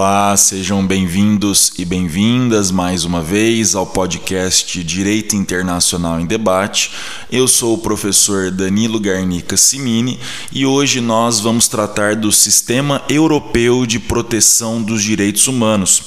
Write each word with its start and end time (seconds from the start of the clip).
Olá, 0.00 0.34
sejam 0.34 0.86
bem-vindos 0.86 1.74
e 1.76 1.84
bem-vindas 1.84 2.70
mais 2.70 3.04
uma 3.04 3.20
vez 3.20 3.74
ao 3.74 3.86
podcast 3.86 4.82
Direito 4.82 5.36
Internacional 5.36 6.18
em 6.18 6.24
Debate. 6.24 6.90
Eu 7.30 7.46
sou 7.46 7.74
o 7.74 7.78
professor 7.78 8.50
Danilo 8.50 8.98
Garnica 8.98 9.58
Simini 9.58 10.18
e 10.50 10.64
hoje 10.64 11.02
nós 11.02 11.38
vamos 11.38 11.68
tratar 11.68 12.16
do 12.16 12.32
Sistema 12.32 13.02
Europeu 13.10 13.84
de 13.84 13.98
Proteção 13.98 14.82
dos 14.82 15.02
Direitos 15.02 15.46
Humanos. 15.46 16.02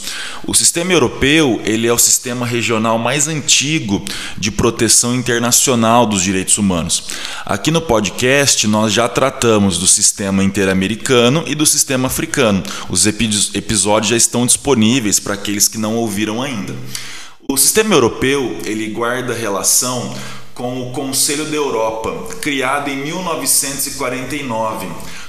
O 0.48 0.56
sistema 0.56 0.92
europeu, 0.92 1.62
ele 1.64 1.86
é 1.86 1.94
o 1.94 1.98
sistema 2.00 2.48
regional 2.48 2.98
mais 2.98 3.28
antigo 3.28 4.04
de 4.36 4.50
proteção 4.50 5.14
internacional 5.14 6.08
dos 6.08 6.24
direitos 6.24 6.58
humanos. 6.58 7.04
Aqui 7.46 7.70
no 7.70 7.80
podcast 7.80 8.66
nós 8.66 8.92
já 8.92 9.08
tratamos 9.08 9.78
do 9.78 9.86
sistema 9.86 10.44
interamericano 10.44 11.44
e 11.46 11.54
do 11.54 11.66
sistema 11.68 12.08
africano. 12.08 12.64
Os 12.90 13.06
episódios 13.06 13.83
episódios 13.84 14.12
já 14.12 14.16
estão 14.16 14.46
disponíveis 14.46 15.20
para 15.20 15.34
aqueles 15.34 15.68
que 15.68 15.78
não 15.78 15.98
ouviram 15.98 16.42
ainda. 16.42 16.74
O 17.50 17.58
sistema 17.58 17.94
europeu 17.94 18.58
ele 18.64 18.88
guarda 18.88 19.34
relação 19.34 20.16
com 20.54 20.88
o 20.88 20.94
Conselho 20.94 21.44
da 21.46 21.56
Europa, 21.58 22.30
criado 22.40 22.90
em 22.90 22.96
1949, 22.96 24.88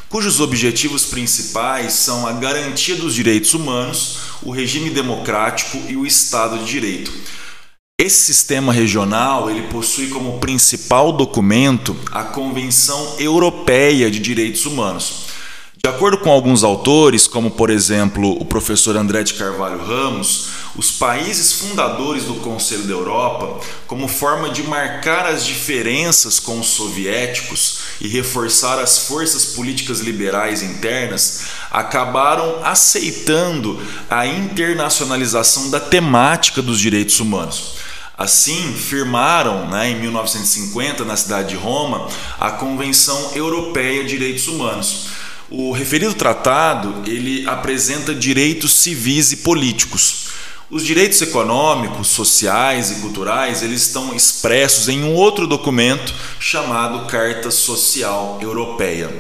cujos 0.09 0.41
objetivos 0.41 1.07
principais 1.07 1.95
são 1.95 2.29
a 2.29 2.33
garantia 2.33 2.95
dos 2.95 3.13
direitos 3.13 3.55
humanos, 3.55 4.19
o 4.41 4.53
regime 4.53 4.91
democrático 4.91 5.77
e 5.89 5.97
o 5.97 6.07
Estado 6.07 6.59
de 6.59 6.67
Direito. 6.67 7.13
Esse 8.01 8.23
sistema 8.23 8.73
regional 8.73 9.51
ele 9.51 9.63
possui 9.63 10.07
como 10.09 10.39
principal 10.39 11.11
documento 11.11 11.97
a 12.13 12.23
Convenção 12.23 13.17
Europeia 13.19 14.09
de 14.09 14.21
Direitos 14.21 14.65
Humanos. 14.65 15.25
De 15.85 15.89
acordo 15.91 16.17
com 16.17 16.31
alguns 16.31 16.65
autores, 16.65 17.27
como 17.27 17.51
por 17.51 17.69
exemplo 17.69 18.41
o 18.41 18.45
professor 18.47 18.97
André 18.97 19.23
de 19.23 19.35
Carvalho 19.35 19.85
Ramos, 19.85 20.49
os 20.75 20.91
países 20.91 21.53
fundadores 21.53 22.25
do 22.25 22.37
Conselho 22.37 22.85
da 22.85 22.95
Europa, 22.95 23.61
como 23.87 24.09
forma 24.09 24.49
de 24.49 24.63
marcar 24.63 25.27
as 25.27 25.45
diferenças 25.45 26.41
com 26.41 26.59
os 26.59 26.69
soviéticos 26.69 27.81
e 28.01 28.09
reforçar 28.09 28.79
as 28.79 29.01
forças 29.01 29.45
políticas 29.45 30.01
liberais 30.01 30.63
internas, 30.63 31.49
acabaram 31.71 32.65
aceitando 32.65 33.79
a 34.09 34.27
internacionalização 34.27 35.69
da 35.69 35.81
temática 35.81 36.63
dos 36.63 36.81
direitos 36.81 37.21
humanos. 37.21 37.75
Assim, 38.17 38.73
firmaram 38.73 39.69
né, 39.69 39.91
em 39.91 40.01
1950, 40.01 41.05
na 41.05 41.17
cidade 41.17 41.51
de 41.51 41.57
Roma, 41.57 42.09
a 42.41 42.53
Convenção 42.53 43.33
Europeia 43.35 44.03
de 44.03 44.09
Direitos 44.09 44.49
Humanos 44.49 45.13
o 45.51 45.73
referido 45.73 46.15
tratado 46.15 47.03
ele 47.07 47.47
apresenta 47.47 48.15
direitos 48.15 48.73
civis 48.75 49.33
e 49.33 49.37
políticos. 49.39 50.25
Os 50.71 50.85
direitos 50.85 51.21
econômicos, 51.21 52.09
sociais 52.09 52.91
e 52.91 52.95
culturais 52.97 53.63
eles 53.63 53.83
estão 53.83 54.15
expressos 54.15 54.89
em 54.89 55.05
um 55.05 55.15
outro 55.15 55.47
documento 55.47 56.13
chamado 56.41 57.07
Carta 57.07 57.51
Social 57.51 58.39
Europeia. 58.41 59.11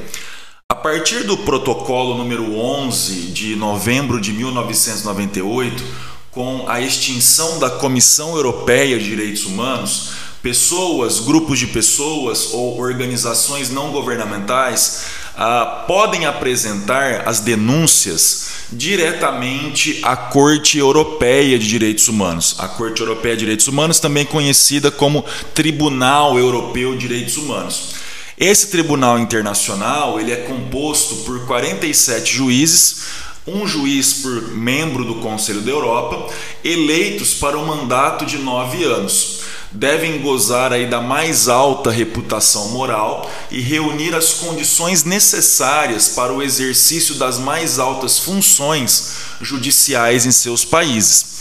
A 0.68 0.74
partir 0.74 1.24
do 1.24 1.36
protocolo 1.36 2.16
número 2.16 2.56
11 2.56 3.32
de 3.32 3.54
novembro 3.54 4.20
de 4.20 4.32
1998, 4.32 5.84
com 6.30 6.64
a 6.66 6.80
extinção 6.80 7.58
da 7.58 7.70
Comissão 7.70 8.34
Europeia 8.34 8.98
de 8.98 9.04
Direitos 9.04 9.44
Humanos, 9.44 10.10
pessoas, 10.42 11.20
grupos 11.20 11.58
de 11.58 11.68
pessoas 11.68 12.52
ou 12.52 12.80
organizações 12.80 13.70
não 13.70 13.92
governamentais 13.92 15.04
ah, 15.36 15.84
podem 15.86 16.26
apresentar 16.26 17.26
as 17.26 17.40
denúncias 17.40 18.48
diretamente 18.70 20.00
à 20.02 20.16
Corte 20.16 20.78
Europeia 20.78 21.58
de 21.58 21.68
Direitos 21.68 22.08
Humanos. 22.08 22.56
A 22.58 22.68
Corte 22.68 23.00
Europeia 23.00 23.34
de 23.34 23.40
Direitos 23.40 23.68
Humanos, 23.68 24.00
também 24.00 24.24
conhecida 24.24 24.90
como 24.90 25.24
Tribunal 25.54 26.38
Europeu 26.38 26.92
de 26.92 26.98
Direitos 26.98 27.36
Humanos. 27.36 27.94
Esse 28.38 28.68
tribunal 28.68 29.18
internacional 29.18 30.18
ele 30.18 30.32
é 30.32 30.36
composto 30.36 31.16
por 31.24 31.46
47 31.46 32.32
juízes, 32.32 33.04
um 33.46 33.66
juiz 33.66 34.14
por 34.14 34.48
membro 34.52 35.04
do 35.04 35.16
Conselho 35.16 35.60
da 35.60 35.70
Europa, 35.70 36.32
eleitos 36.64 37.34
para 37.34 37.58
um 37.58 37.66
mandato 37.66 38.24
de 38.24 38.38
nove 38.38 38.82
anos 38.82 39.43
devem 39.74 40.22
gozar 40.22 40.72
aí 40.72 40.86
da 40.86 41.00
mais 41.00 41.48
alta 41.48 41.90
reputação 41.90 42.68
moral 42.68 43.28
e 43.50 43.60
reunir 43.60 44.14
as 44.14 44.34
condições 44.34 45.02
necessárias 45.02 46.10
para 46.10 46.32
o 46.32 46.40
exercício 46.40 47.16
das 47.16 47.38
mais 47.38 47.80
altas 47.80 48.18
funções 48.20 49.16
judiciais 49.40 50.24
em 50.24 50.32
seus 50.32 50.64
países. 50.64 51.40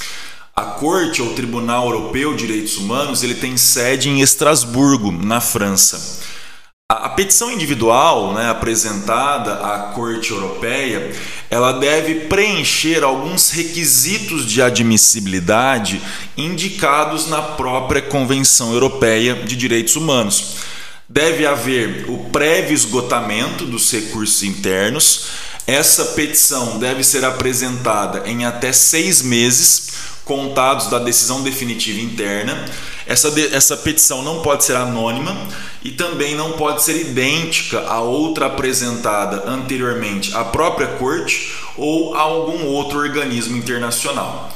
A 0.56 0.64
Corte 0.64 1.22
ou 1.22 1.34
Tribunal 1.34 1.86
Europeu 1.86 2.36
de 2.36 2.48
Direitos 2.48 2.78
Humanos 2.78 3.24
ele 3.24 3.36
tem 3.36 3.56
sede 3.56 4.10
em 4.10 4.22
Estrasburgo, 4.22 5.12
na 5.12 5.40
França. 5.40 6.22
A, 6.90 7.10
petição 7.10 7.52
individual 7.52 8.34
né, 8.34 8.50
apresentada 8.50 9.54
à 9.54 9.94
Corte 9.94 10.32
Europeia 10.32 11.12
ela 11.54 11.72
deve 11.72 12.22
preencher 12.22 13.04
alguns 13.04 13.52
requisitos 13.52 14.44
de 14.44 14.60
admissibilidade 14.60 16.02
indicados 16.36 17.28
na 17.28 17.44
própria 17.44 18.02
Convenção 18.02 18.74
Europeia 18.74 19.36
de 19.36 19.56
Direitos 19.56 19.96
Humanos. 19.96 20.56
Deve 21.08 21.46
haver 21.46 22.06
o 22.10 22.18
prévio 22.32 22.74
esgotamento 22.74 23.66
dos 23.66 23.92
recursos 23.92 24.42
internos. 24.42 25.28
Essa 25.68 26.04
petição 26.06 26.80
deve 26.80 27.04
ser 27.04 27.24
apresentada 27.24 28.28
em 28.28 28.46
até 28.46 28.74
seis 28.74 29.22
meses 29.22 29.92
contados 30.26 30.88
da 30.88 30.98
decisão 30.98 31.44
definitiva 31.44 32.00
interna. 32.02 32.66
Essa, 33.06 33.30
de, 33.30 33.54
essa 33.54 33.78
petição 33.78 34.24
não 34.24 34.42
pode 34.42 34.64
ser 34.64 34.76
anônima 34.76 35.38
e 35.84 35.92
também 35.92 36.36
não 36.36 36.54
pode 36.54 36.82
ser 36.82 37.00
idêntica 37.00 37.82
a 37.82 38.02
outra 38.02 38.46
apresentada 38.46 39.44
anteriormente 39.50 40.34
à 40.36 40.44
própria 40.44 40.88
corte 40.88 41.52
ou 41.78 42.16
a 42.16 42.22
algum 42.22 42.66
outro 42.68 43.00
organismo 43.00 43.58
internacional. 43.58 44.52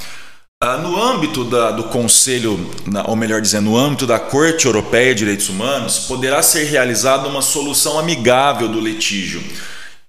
Ah, 0.64 0.78
no 0.78 1.00
âmbito 1.00 1.44
da, 1.44 1.70
do 1.70 1.84
Conselho, 1.84 2.60
ou 3.06 3.16
melhor 3.16 3.42
dizendo, 3.42 3.70
no 3.70 3.78
âmbito 3.78 4.08
da 4.08 4.20
Corte 4.20 4.66
Europeia 4.66 5.14
de 5.14 5.20
Direitos 5.20 5.50
Humanos, 5.50 6.00
poderá 6.08 6.42
ser 6.42 6.64
realizada 6.64 7.28
uma 7.28 7.44
solução 7.44 8.00
amigável 8.00 8.68
do 8.68 8.80
litígio 8.80 9.44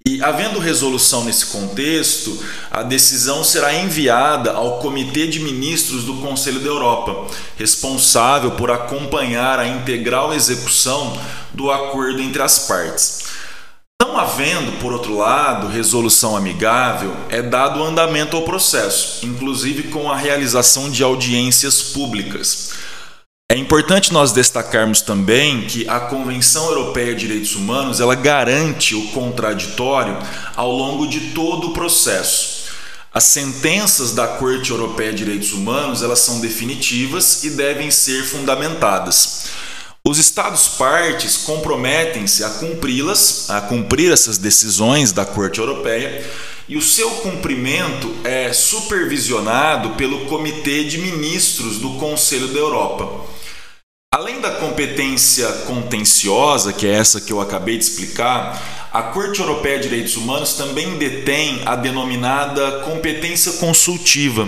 e, 0.05 0.23
havendo 0.23 0.59
resolução 0.59 1.25
nesse 1.25 1.47
contexto, 1.47 2.41
a 2.71 2.83
decisão 2.83 3.43
será 3.43 3.73
enviada 3.73 4.53
ao 4.53 4.79
Comitê 4.79 5.27
de 5.27 5.39
Ministros 5.39 6.03
do 6.05 6.15
Conselho 6.15 6.61
da 6.61 6.67
Europa, 6.67 7.27
responsável 7.57 8.51
por 8.51 8.71
acompanhar 8.71 9.59
a 9.59 9.67
integral 9.67 10.33
execução 10.33 11.19
do 11.53 11.69
acordo 11.69 12.21
entre 12.21 12.41
as 12.41 12.59
partes. 12.59 13.25
Não 14.01 14.17
havendo, 14.17 14.79
por 14.79 14.93
outro 14.93 15.17
lado, 15.17 15.67
resolução 15.67 16.37
amigável, 16.37 17.13
é 17.29 17.41
dado 17.41 17.83
andamento 17.83 18.37
ao 18.37 18.43
processo, 18.43 19.25
inclusive 19.25 19.89
com 19.89 20.09
a 20.09 20.15
realização 20.15 20.89
de 20.89 21.03
audiências 21.03 21.81
públicas. 21.81 22.71
É 23.51 23.57
importante 23.57 24.13
nós 24.13 24.31
destacarmos 24.31 25.01
também 25.01 25.65
que 25.65 25.89
a 25.89 25.99
Convenção 25.99 26.65
Europeia 26.65 27.15
de 27.15 27.21
Direitos 27.21 27.55
Humanos 27.55 27.99
ela 27.99 28.13
garante 28.13 28.93
o 28.93 29.07
contraditório 29.07 30.15
ao 30.55 30.71
longo 30.71 31.07
de 31.07 31.31
todo 31.31 31.69
o 31.69 31.73
processo. 31.73 32.65
As 33.11 33.23
sentenças 33.23 34.13
da 34.13 34.27
Corte 34.27 34.69
Europeia 34.69 35.11
de 35.11 35.23
Direitos 35.23 35.51
Humanos 35.51 36.03
elas 36.03 36.19
são 36.19 36.39
definitivas 36.39 37.43
e 37.43 37.49
devem 37.49 37.89
ser 37.89 38.23
fundamentadas. 38.23 39.45
Os 40.07 40.19
Estados 40.19 40.67
partes 40.67 41.37
comprometem-se 41.37 42.43
a 42.43 42.49
cumpri-las, 42.51 43.49
a 43.49 43.61
cumprir 43.61 44.11
essas 44.11 44.37
decisões 44.37 45.11
da 45.11 45.25
Corte 45.25 45.59
Europeia, 45.59 46.23
e 46.69 46.77
o 46.77 46.81
seu 46.81 47.09
cumprimento 47.09 48.15
é 48.23 48.53
supervisionado 48.53 49.89
pelo 49.95 50.25
Comitê 50.25 50.83
de 50.83 50.99
Ministros 50.99 51.79
do 51.79 51.95
Conselho 51.95 52.49
da 52.49 52.59
Europa. 52.59 53.25
Além 54.13 54.39
da 54.39 54.51
competência 54.51 55.47
contenciosa, 55.65 56.71
que 56.71 56.85
é 56.85 56.91
essa 56.91 57.19
que 57.19 57.33
eu 57.33 57.41
acabei 57.41 57.75
de 57.75 57.85
explicar, 57.85 58.87
a 58.93 59.01
Corte 59.01 59.39
Europeia 59.39 59.79
de 59.79 59.89
Direitos 59.89 60.15
Humanos 60.15 60.53
também 60.53 60.95
detém 60.97 61.61
a 61.65 61.75
denominada 61.75 62.83
competência 62.83 63.53
consultiva. 63.53 64.47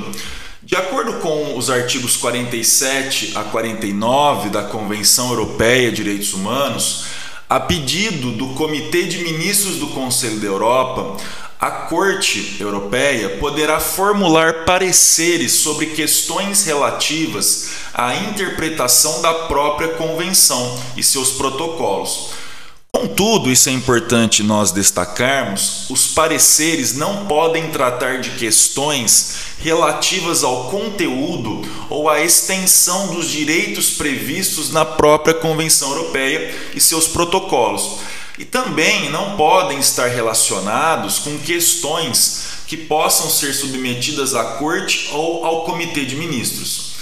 De 0.62 0.76
acordo 0.76 1.14
com 1.14 1.58
os 1.58 1.72
artigos 1.72 2.18
47 2.18 3.32
a 3.34 3.44
49 3.46 4.50
da 4.50 4.64
Convenção 4.64 5.30
Europeia 5.30 5.90
de 5.90 6.04
Direitos 6.04 6.34
Humanos, 6.36 7.06
a 7.52 7.60
pedido 7.60 8.32
do 8.32 8.48
Comitê 8.54 9.04
de 9.04 9.18
Ministros 9.18 9.76
do 9.76 9.88
Conselho 9.88 10.40
da 10.40 10.48
Europa, 10.48 11.18
a 11.62 11.70
Corte 11.70 12.58
Europeia 12.60 13.38
poderá 13.38 13.80
formular 13.80 14.66
pareceres 14.66 15.52
sobre 15.52 15.86
questões 15.88 16.66
relativas 16.66 17.70
à 17.94 18.16
interpretação 18.16 19.22
da 19.22 19.32
própria 19.46 19.90
convenção 19.90 20.76
e 20.98 21.04
seus 21.04 21.30
protocolos. 21.34 22.32
Contudo, 22.92 23.52
isso 23.52 23.70
é 23.70 23.72
importante 23.72 24.42
nós 24.42 24.72
destacarmos: 24.72 25.88
os 25.88 26.08
pareceres 26.08 26.96
não 26.96 27.28
podem 27.28 27.70
tratar 27.70 28.20
de 28.20 28.32
questões 28.32 29.36
relativas 29.60 30.44
ao 30.44 30.72
conteúdo 30.72 31.62
ou 31.92 32.10
à 32.10 32.22
extensão 32.22 33.14
dos 33.14 33.30
direitos 33.30 33.92
previstos 33.92 34.72
na 34.72 34.84
própria 34.84 35.36
Convenção 35.36 35.92
Europeia 35.92 36.56
e 36.74 36.82
seus 36.82 37.08
protocolos. 37.08 38.00
E 38.42 38.46
também 38.46 39.12
não 39.12 39.38
podem 39.38 39.78
estar 39.78 40.08
relacionados 40.08 41.20
com 41.20 41.38
questões 41.38 42.64
que 42.66 42.76
possam 42.76 43.30
ser 43.30 43.54
submetidas 43.54 44.34
à 44.34 44.44
Corte 44.56 45.12
ou 45.14 45.46
ao 45.46 45.64
Comitê 45.64 46.06
de 46.06 46.16
Ministros. 46.16 46.94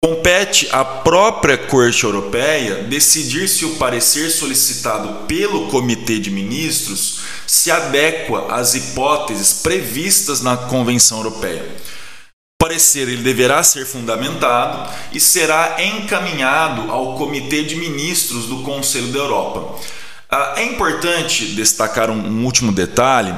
Compete 0.00 0.68
à 0.70 0.84
própria 0.84 1.58
Corte 1.58 2.04
Europeia 2.04 2.84
decidir 2.84 3.48
se 3.48 3.64
o 3.64 3.74
parecer 3.74 4.30
solicitado 4.30 5.26
pelo 5.26 5.66
Comitê 5.66 6.20
de 6.20 6.30
Ministros 6.30 7.18
se 7.48 7.68
adequa 7.68 8.46
às 8.54 8.76
hipóteses 8.76 9.54
previstas 9.54 10.40
na 10.40 10.56
Convenção 10.56 11.18
Europeia. 11.18 11.64
O 11.64 12.64
parecer 12.64 13.08
ele 13.08 13.24
deverá 13.24 13.60
ser 13.64 13.84
fundamentado 13.86 14.88
e 15.12 15.18
será 15.18 15.78
encaminhado 15.82 16.92
ao 16.92 17.16
Comitê 17.18 17.64
de 17.64 17.74
Ministros 17.74 18.46
do 18.46 18.62
Conselho 18.62 19.08
da 19.08 19.18
Europa. 19.18 19.80
Ah, 20.28 20.54
é 20.56 20.64
importante 20.64 21.54
destacar 21.54 22.10
um 22.10 22.44
último 22.44 22.72
detalhe 22.72 23.32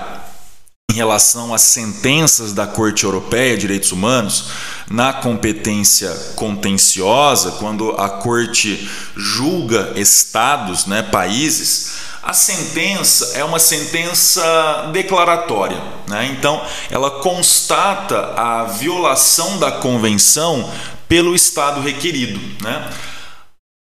em 0.90 0.94
relação 0.94 1.52
às 1.52 1.60
sentenças 1.60 2.54
da 2.54 2.66
Corte 2.66 3.04
Europeia 3.04 3.54
de 3.54 3.60
Direitos 3.60 3.92
Humanos 3.92 4.46
na 4.90 5.12
competência 5.12 6.10
contenciosa, 6.34 7.52
quando 7.52 7.90
a 7.90 8.08
Corte 8.08 8.88
julga 9.14 9.92
estados, 9.96 10.86
né, 10.86 11.02
países, 11.02 12.08
a 12.22 12.32
sentença 12.32 13.32
é 13.38 13.44
uma 13.44 13.58
sentença 13.58 14.90
declaratória, 14.92 15.80
né? 16.08 16.26
então 16.32 16.62
ela 16.90 17.22
constata 17.22 18.34
a 18.34 18.64
violação 18.64 19.58
da 19.58 19.72
convenção 19.72 20.70
pelo 21.08 21.34
estado 21.34 21.80
requerido. 21.80 22.38
Né? 22.62 22.90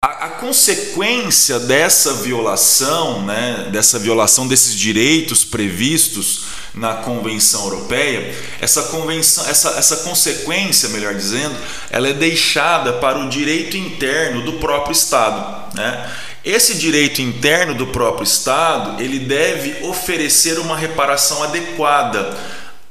A, 0.03 0.25
a, 0.25 0.29
consequência 0.31 1.57
dessa 1.61 2.15
violação, 2.15 3.21
né, 3.21 3.69
dessa 3.71 3.97
violação 3.97 4.45
desses 4.45 4.75
direitos 4.75 5.45
previstos 5.45 6.43
na 6.73 6.95
Convenção 6.95 7.63
Europeia, 7.63 8.35
essa 8.59 8.83
convenção, 8.83 9.47
essa, 9.47 9.69
essa 9.79 9.95
consequência, 10.03 10.89
melhor 10.89 11.15
dizendo, 11.15 11.55
ela 11.89 12.09
é 12.09 12.13
deixada 12.13 12.91
para 12.91 13.17
o 13.17 13.29
direito 13.29 13.77
interno 13.77 14.41
do 14.41 14.59
próprio 14.59 14.91
Estado. 14.91 15.73
Né? 15.73 16.11
Esse 16.43 16.75
direito 16.75 17.21
interno 17.21 17.73
do 17.73 17.87
próprio 17.87 18.25
Estado 18.25 19.01
ele 19.01 19.19
deve 19.19 19.85
oferecer 19.85 20.59
uma 20.59 20.75
reparação 20.75 21.43
adequada 21.43 22.37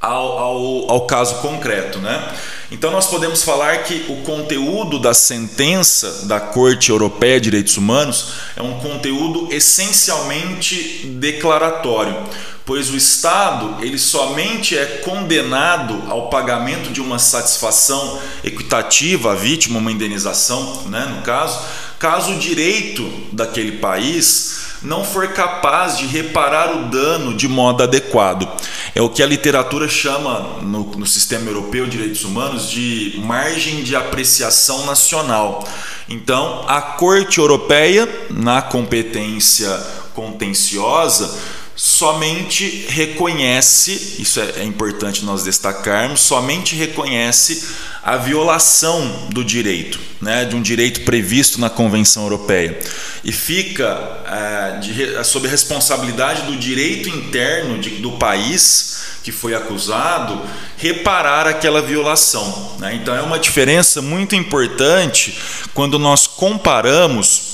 ao, 0.01 0.39
ao, 0.39 0.91
ao 0.91 1.05
caso 1.05 1.35
concreto. 1.35 1.99
Né? 1.99 2.33
Então, 2.73 2.89
nós 2.89 3.05
podemos 3.05 3.43
falar 3.43 3.83
que 3.83 4.03
o 4.09 4.23
conteúdo 4.23 4.97
da 4.97 5.13
sentença 5.13 6.25
da 6.25 6.39
Corte 6.39 6.89
Europeia 6.89 7.39
de 7.39 7.43
Direitos 7.43 7.77
Humanos 7.77 8.29
é 8.57 8.63
um 8.63 8.79
conteúdo 8.79 9.47
essencialmente 9.51 11.05
declaratório 11.19 12.17
pois 12.65 12.89
o 12.89 12.95
Estado 12.95 13.83
ele 13.83 13.99
somente 13.99 14.77
é 14.77 14.85
condenado 15.03 16.01
ao 16.07 16.29
pagamento 16.29 16.91
de 16.91 17.01
uma 17.01 17.19
satisfação 17.19 18.19
equitativa 18.41 19.33
à 19.33 19.35
vítima, 19.35 19.79
uma 19.79 19.91
indenização, 19.91 20.83
né, 20.85 21.13
no 21.13 21.21
caso, 21.23 21.59
caso 21.99 22.31
o 22.31 22.39
direito 22.39 23.03
daquele 23.33 23.73
país 23.73 24.63
não 24.81 25.03
for 25.03 25.29
capaz 25.29 25.97
de 25.97 26.05
reparar 26.05 26.75
o 26.75 26.89
dano 26.89 27.33
de 27.33 27.47
modo 27.47 27.83
adequado. 27.83 28.47
É 28.95 29.01
o 29.01 29.09
que 29.09 29.23
a 29.23 29.25
literatura 29.25 29.87
chama, 29.87 30.59
no, 30.61 30.83
no 30.83 31.05
sistema 31.05 31.49
europeu 31.49 31.85
de 31.85 31.91
direitos 31.97 32.23
humanos, 32.23 32.69
de 32.69 33.19
margem 33.23 33.83
de 33.83 33.95
apreciação 33.95 34.85
nacional. 34.85 35.67
Então, 36.07 36.63
a 36.67 36.79
Corte 36.79 37.39
Europeia, 37.39 38.07
na 38.29 38.61
competência 38.61 39.69
contenciosa, 40.13 41.35
somente 41.75 42.85
reconhece, 42.87 44.17
isso 44.19 44.39
é, 44.39 44.61
é, 44.61 44.63
importante 44.63 45.25
nós 45.25 45.43
destacarmos, 45.43 46.21
somente 46.21 46.75
reconhece 46.75 47.67
a 48.03 48.17
violação 48.17 49.27
do 49.31 49.43
direito, 49.43 49.99
né, 50.21 50.45
de 50.45 50.55
um 50.55 50.61
direito 50.61 51.01
previsto 51.01 51.59
na 51.59 51.69
Convenção 51.69 52.23
Europeia. 52.23 52.77
E 53.23 53.31
fica 53.31 53.85
é, 54.27 54.79
de, 54.79 55.23
sob 55.25 55.47
responsabilidade 55.47 56.43
do 56.43 56.57
direito 56.57 57.09
interno 57.09 57.79
de, 57.79 57.91
do 57.91 58.11
país 58.13 59.01
que 59.23 59.31
foi 59.31 59.55
acusado 59.55 60.41
reparar 60.77 61.47
aquela 61.47 61.81
violação. 61.81 62.75
Né? 62.77 62.95
Então 62.95 63.15
é 63.15 63.21
uma 63.21 63.39
diferença 63.39 64.01
muito 64.01 64.35
importante 64.35 65.39
quando 65.73 65.97
nós 65.97 66.27
comparamos 66.27 67.52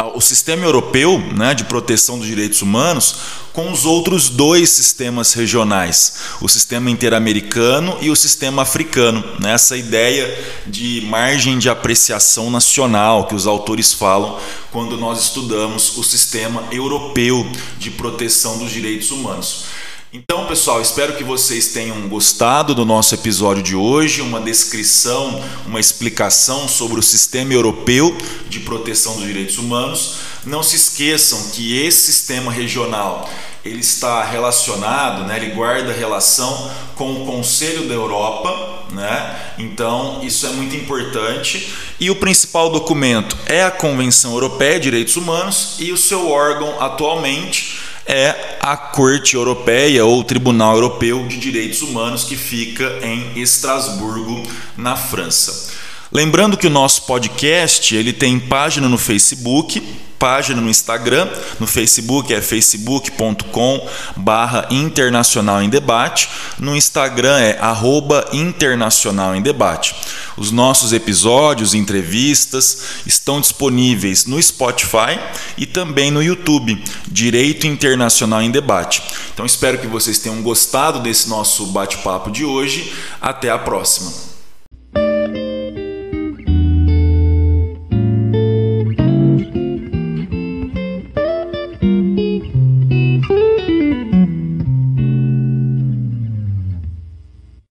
o 0.00 0.22
sistema 0.22 0.64
europeu 0.64 1.18
né, 1.18 1.52
de 1.52 1.64
proteção 1.64 2.18
dos 2.18 2.26
direitos 2.26 2.62
humanos 2.62 3.14
com 3.52 3.70
os 3.70 3.84
outros 3.84 4.30
dois 4.30 4.70
sistemas 4.70 5.34
regionais, 5.34 6.14
o 6.40 6.48
sistema 6.48 6.90
interamericano 6.90 7.98
e 8.00 8.08
o 8.08 8.16
sistema 8.16 8.62
africano. 8.62 9.22
Né, 9.38 9.52
essa 9.52 9.76
ideia 9.76 10.26
de 10.66 11.02
margem 11.10 11.58
de 11.58 11.68
apreciação 11.68 12.50
nacional 12.50 13.26
que 13.26 13.34
os 13.34 13.46
autores 13.46 13.92
falam 13.92 14.38
quando 14.70 14.96
nós 14.96 15.20
estudamos 15.20 15.98
o 15.98 16.02
sistema 16.02 16.64
europeu 16.72 17.46
de 17.76 17.90
proteção 17.90 18.56
dos 18.56 18.70
direitos 18.70 19.10
humanos. 19.10 19.66
Então, 20.14 20.44
pessoal, 20.44 20.82
espero 20.82 21.16
que 21.16 21.24
vocês 21.24 21.68
tenham 21.68 22.06
gostado 22.06 22.74
do 22.74 22.84
nosso 22.84 23.14
episódio 23.14 23.62
de 23.62 23.74
hoje, 23.74 24.20
uma 24.20 24.42
descrição, 24.42 25.42
uma 25.64 25.80
explicação 25.80 26.68
sobre 26.68 27.00
o 27.00 27.02
sistema 27.02 27.54
europeu 27.54 28.14
de 28.46 28.60
proteção 28.60 29.14
dos 29.14 29.24
direitos 29.24 29.56
humanos. 29.56 30.16
Não 30.44 30.62
se 30.62 30.76
esqueçam 30.76 31.50
que 31.52 31.80
esse 31.80 32.12
sistema 32.12 32.52
regional 32.52 33.26
ele 33.64 33.80
está 33.80 34.22
relacionado, 34.22 35.24
né, 35.24 35.38
ele 35.38 35.54
guarda 35.54 35.90
relação 35.94 36.70
com 36.94 37.22
o 37.22 37.24
Conselho 37.24 37.88
da 37.88 37.94
Europa, 37.94 38.84
né? 38.90 39.54
Então 39.56 40.20
isso 40.22 40.44
é 40.44 40.50
muito 40.50 40.76
importante. 40.76 41.72
E 41.98 42.10
o 42.10 42.16
principal 42.16 42.68
documento 42.68 43.34
é 43.46 43.62
a 43.62 43.70
Convenção 43.70 44.32
Europeia 44.32 44.74
de 44.74 44.90
Direitos 44.90 45.16
Humanos 45.16 45.76
e 45.78 45.90
o 45.90 45.96
seu 45.96 46.28
órgão 46.28 46.82
atualmente 46.82 47.81
é 48.06 48.58
a 48.60 48.76
Corte 48.76 49.36
Europeia 49.36 50.04
ou 50.04 50.24
Tribunal 50.24 50.74
Europeu 50.74 51.26
de 51.26 51.38
Direitos 51.38 51.82
Humanos 51.82 52.24
que 52.24 52.36
fica 52.36 52.98
em 53.02 53.40
Estrasburgo, 53.40 54.42
na 54.76 54.96
França. 54.96 55.71
Lembrando 56.12 56.58
que 56.58 56.66
o 56.66 56.70
nosso 56.70 57.02
podcast 57.06 57.96
ele 57.96 58.12
tem 58.12 58.38
página 58.38 58.86
no 58.86 58.98
Facebook, 58.98 59.80
página 60.18 60.60
no 60.60 60.68
Instagram, 60.68 61.26
no 61.58 61.66
Facebook 61.66 62.34
é 62.34 62.42
facebook.com 62.42 63.88
barra 64.14 64.68
Internacional 64.70 65.62
em 65.62 65.70
Debate, 65.70 66.28
no 66.58 66.76
Instagram 66.76 67.38
é 67.38 67.58
arroba 67.58 68.28
Internacional 68.30 69.34
em 69.34 69.40
Debate. 69.40 69.94
Os 70.36 70.50
nossos 70.50 70.92
episódios 70.92 71.72
entrevistas 71.72 72.82
estão 73.06 73.40
disponíveis 73.40 74.26
no 74.26 74.40
Spotify 74.40 75.18
e 75.56 75.64
também 75.64 76.10
no 76.10 76.22
YouTube, 76.22 76.84
Direito 77.08 77.66
Internacional 77.66 78.42
em 78.42 78.50
Debate. 78.50 79.02
Então 79.32 79.46
espero 79.46 79.78
que 79.78 79.86
vocês 79.86 80.18
tenham 80.18 80.42
gostado 80.42 81.00
desse 81.00 81.26
nosso 81.26 81.66
bate-papo 81.68 82.30
de 82.30 82.44
hoje. 82.44 82.92
Até 83.18 83.48
a 83.48 83.58
próxima. 83.58 84.31